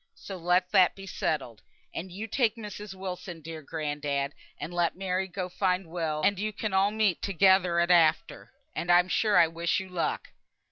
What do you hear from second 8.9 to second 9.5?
I'm sure I